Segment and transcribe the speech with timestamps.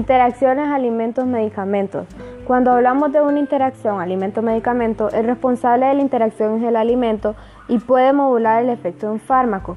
[0.00, 2.06] Interacciones alimentos-medicamentos.
[2.46, 7.34] Cuando hablamos de una interacción alimento-medicamento, el responsable de la interacción es el alimento
[7.68, 9.76] y puede modular el efecto de un fármaco.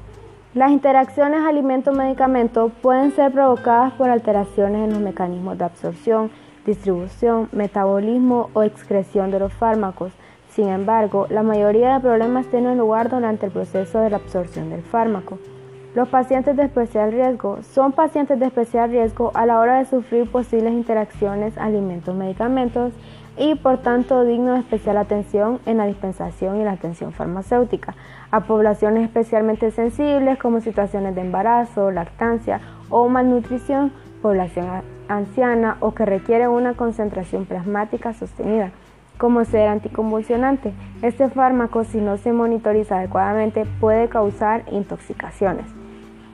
[0.54, 6.30] Las interacciones alimento-medicamento pueden ser provocadas por alteraciones en los mecanismos de absorción,
[6.64, 10.14] distribución, metabolismo o excreción de los fármacos.
[10.48, 14.80] Sin embargo, la mayoría de problemas tienen lugar durante el proceso de la absorción del
[14.80, 15.38] fármaco.
[15.94, 20.28] Los pacientes de especial riesgo son pacientes de especial riesgo a la hora de sufrir
[20.28, 22.92] posibles interacciones alimentos-medicamentos
[23.36, 27.94] y por tanto dignos de especial atención en la dispensación y la atención farmacéutica,
[28.32, 34.66] a poblaciones especialmente sensibles como situaciones de embarazo, lactancia o malnutrición, población
[35.06, 38.72] anciana o que requiere una concentración plasmática sostenida
[39.16, 40.72] como ser anticonvulsionante.
[41.02, 45.83] Este fármaco, si no se monitoriza adecuadamente, puede causar intoxicaciones.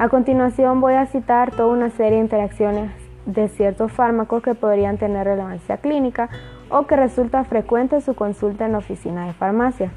[0.00, 2.90] A continuación voy a citar toda una serie de interacciones
[3.26, 6.30] de ciertos fármacos que podrían tener relevancia clínica
[6.70, 9.92] o que resulta frecuente su consulta en la oficina de farmacia,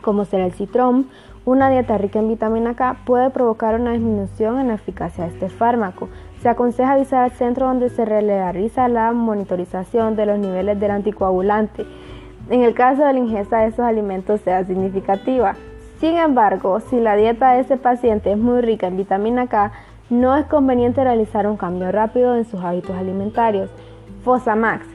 [0.00, 1.08] como ser el citrom,
[1.44, 5.50] una dieta rica en vitamina K puede provocar una disminución en la eficacia de este
[5.50, 6.08] fármaco.
[6.40, 11.84] Se aconseja avisar al centro donde se realiza la monitorización de los niveles del anticoagulante
[12.48, 15.54] en el caso de la ingesta de esos alimentos sea significativa.
[16.00, 19.72] Sin embargo, si la dieta de ese paciente es muy rica en vitamina K,
[20.10, 23.68] no es conveniente realizar un cambio rápido en sus hábitos alimentarios.
[24.22, 24.86] Fosamax.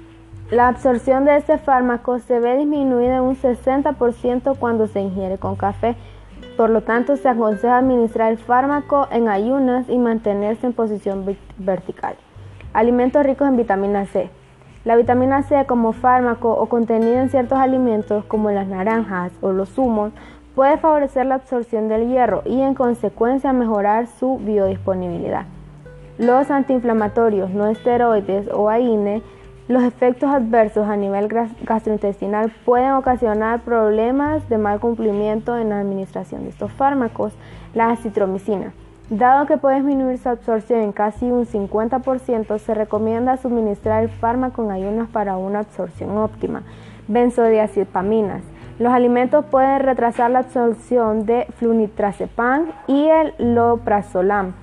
[0.50, 5.58] La absorción de este fármaco se ve disminuida en un 60% cuando se ingiere con
[5.58, 5.98] café.
[6.56, 11.26] Por lo tanto, se aconseja administrar el fármaco en ayunas y mantenerse en posición
[11.58, 12.16] vertical.
[12.72, 14.30] Alimentos ricos en vitamina C.
[14.86, 19.70] La vitamina C como fármaco o contenida en ciertos alimentos como las naranjas o los
[19.70, 20.14] zumos
[20.56, 25.46] puede favorecer la absorción del hierro y en consecuencia mejorar su biodisponibilidad.
[26.18, 29.24] Los antiinflamatorios no esteroides o AINE,
[29.68, 31.30] los efectos adversos a nivel
[31.64, 37.34] gastrointestinal pueden ocasionar problemas de mal cumplimiento en la administración de estos fármacos.
[37.74, 38.74] La acitromicina.
[39.10, 44.64] Dado que puede disminuir su absorción en casi un 50%, se recomienda suministrar el fármaco
[44.64, 46.64] en ayunas para una absorción óptima.
[47.08, 48.44] Benzodiazepaminas.
[48.80, 54.54] Los alimentos pueden retrasar la absorción de flunitrazepam y el loprazolam.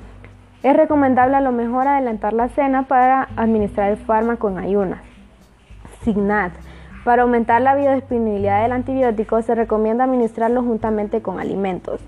[0.64, 5.00] Es recomendable a lo mejor adelantar la cena para administrar el fármaco en ayunas.
[6.02, 6.52] Signat.
[7.04, 12.00] Para aumentar la biodisponibilidad del antibiótico se recomienda administrarlo juntamente con alimentos.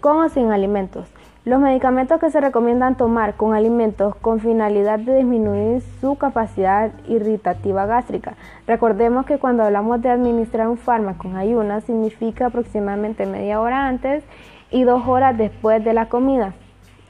[0.00, 1.06] Con o sin alimentos.
[1.44, 7.84] Los medicamentos que se recomiendan tomar con alimentos con finalidad de disminuir su capacidad irritativa
[7.84, 8.34] gástrica.
[8.68, 14.22] Recordemos que cuando hablamos de administrar un fármaco en ayunas significa aproximadamente media hora antes
[14.70, 16.54] y dos horas después de la comida.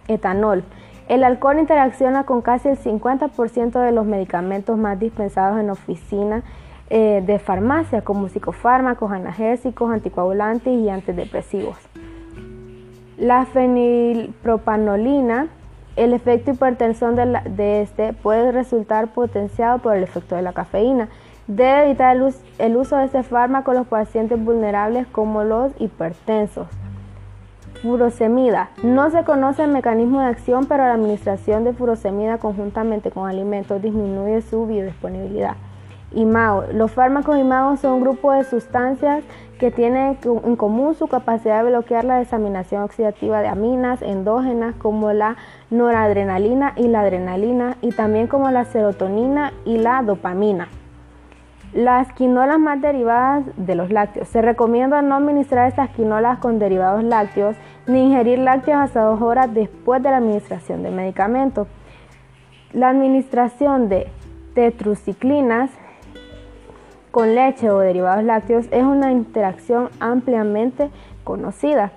[0.08, 0.64] Etanol.
[1.08, 6.42] El alcohol interacciona con casi el 50% de los medicamentos más dispensados en oficina
[6.88, 11.91] eh, de farmacia, como psicofármacos, analgésicos, anticoagulantes y antidepresivos.
[13.22, 15.46] La fenilpropanolina,
[15.94, 21.08] el efecto hipertensón de, este puede resultar potenciado por el efecto de la cafeína.
[21.46, 22.16] Debe evitar
[22.58, 26.66] el, uso de este fármaco en los pacientes vulnerables como los hipertensos.
[27.80, 28.70] Furosemida.
[28.82, 33.80] No se conoce el mecanismo de acción, pero la administración de furosemida conjuntamente con alimentos
[33.80, 35.54] disminuye su biodisponibilidad.
[36.14, 36.72] IMAO.
[36.72, 39.24] Los fármacos IMAO son un grupo de sustancias
[39.58, 45.12] que tienen en común su capacidad de bloquear la desaminación oxidativa de aminas endógenas como
[45.12, 45.36] la
[45.70, 50.68] noradrenalina y la adrenalina y también como la serotonina y la dopamina.
[51.72, 54.26] Las quinolas más derivadas de los lácteos.
[54.28, 57.54] Se recomienda no administrar estas quinolas con derivados lácteos
[57.86, 61.68] ni ingerir lácteos hasta dos horas después de la administración de medicamentos.
[62.72, 64.08] La administración de
[64.54, 65.70] tetraciclinas
[67.12, 70.90] con leche o derivados lácteos es una interacción ampliamente
[71.24, 71.92] conocida.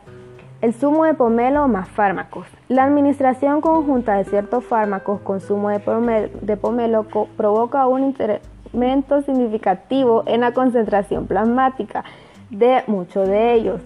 [0.62, 2.48] El zumo de pomelo más fármacos.
[2.68, 7.06] La administración conjunta de ciertos fármacos con zumo de pomelo,
[7.38, 12.04] provoca un incremento significativo en la concentración plasmática
[12.50, 13.82] de muchos de ellos.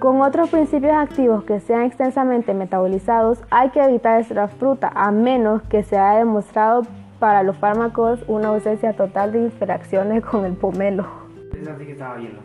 [0.00, 5.62] Con otros principios activos que sean extensamente metabolizados, hay que evitar esta fruta a menos
[5.62, 6.82] que se haya demostrado
[7.24, 11.06] para los fármacos una ausencia total de interacciones con el pomelo.
[11.74, 12.42] Así que estaba viendo.